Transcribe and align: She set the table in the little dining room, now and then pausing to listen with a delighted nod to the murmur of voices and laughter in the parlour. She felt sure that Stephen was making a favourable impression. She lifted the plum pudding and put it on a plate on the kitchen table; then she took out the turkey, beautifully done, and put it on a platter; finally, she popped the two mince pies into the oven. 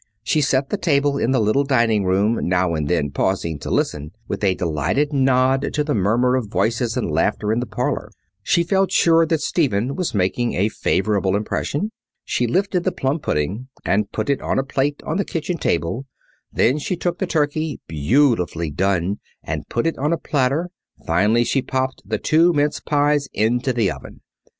She 0.23 0.41
set 0.41 0.71
the 0.71 0.79
table 0.79 1.19
in 1.19 1.29
the 1.29 1.39
little 1.39 1.63
dining 1.63 2.05
room, 2.05 2.39
now 2.49 2.73
and 2.73 2.87
then 2.87 3.11
pausing 3.11 3.59
to 3.59 3.69
listen 3.69 4.09
with 4.27 4.43
a 4.43 4.55
delighted 4.55 5.13
nod 5.13 5.71
to 5.75 5.83
the 5.83 5.93
murmur 5.93 6.35
of 6.35 6.47
voices 6.49 6.97
and 6.97 7.11
laughter 7.11 7.53
in 7.53 7.59
the 7.59 7.67
parlour. 7.67 8.09
She 8.41 8.63
felt 8.63 8.91
sure 8.91 9.27
that 9.27 9.41
Stephen 9.41 9.95
was 9.95 10.15
making 10.15 10.55
a 10.55 10.69
favourable 10.69 11.35
impression. 11.35 11.91
She 12.25 12.47
lifted 12.47 12.83
the 12.83 12.91
plum 12.91 13.19
pudding 13.19 13.67
and 13.85 14.11
put 14.11 14.31
it 14.31 14.41
on 14.41 14.57
a 14.57 14.63
plate 14.63 15.03
on 15.05 15.17
the 15.17 15.23
kitchen 15.23 15.57
table; 15.59 16.07
then 16.51 16.79
she 16.79 16.95
took 16.97 17.17
out 17.17 17.19
the 17.19 17.27
turkey, 17.27 17.79
beautifully 17.87 18.71
done, 18.71 19.19
and 19.43 19.69
put 19.69 19.85
it 19.85 19.99
on 19.99 20.11
a 20.11 20.17
platter; 20.17 20.71
finally, 21.05 21.43
she 21.43 21.61
popped 21.61 22.01
the 22.03 22.17
two 22.17 22.53
mince 22.53 22.79
pies 22.79 23.27
into 23.35 23.71
the 23.71 23.91
oven. 23.91 24.21